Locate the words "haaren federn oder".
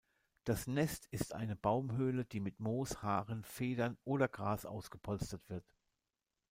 3.03-4.27